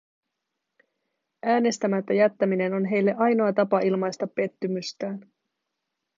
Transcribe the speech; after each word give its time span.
Äänestämättä 1.45 2.13
jättäminen 2.13 2.73
on 2.73 2.85
heille 2.85 3.15
ainoa 3.19 3.53
tapa 3.53 3.79
ilmaista 3.79 4.27
pettymystään. 4.27 5.25